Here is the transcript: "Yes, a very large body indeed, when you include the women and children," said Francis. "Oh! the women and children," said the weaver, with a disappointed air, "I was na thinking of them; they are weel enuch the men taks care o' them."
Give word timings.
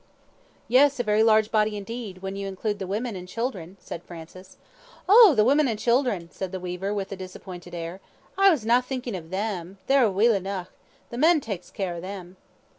"Yes, 0.67 0.99
a 0.99 1.03
very 1.03 1.21
large 1.21 1.51
body 1.51 1.77
indeed, 1.77 2.23
when 2.23 2.35
you 2.35 2.47
include 2.47 2.79
the 2.79 2.87
women 2.87 3.15
and 3.15 3.27
children," 3.27 3.77
said 3.79 4.01
Francis. 4.03 4.57
"Oh! 5.07 5.35
the 5.35 5.43
women 5.45 5.67
and 5.67 5.77
children," 5.77 6.27
said 6.31 6.51
the 6.51 6.59
weaver, 6.59 6.91
with 6.91 7.11
a 7.11 7.15
disappointed 7.15 7.75
air, 7.75 8.01
"I 8.35 8.49
was 8.49 8.65
na 8.65 8.81
thinking 8.81 9.15
of 9.15 9.29
them; 9.29 9.77
they 9.85 9.97
are 9.97 10.09
weel 10.09 10.33
enuch 10.33 10.69
the 11.11 11.19
men 11.19 11.39
taks 11.39 11.69
care 11.69 11.93
o' 11.93 12.01
them." 12.01 12.35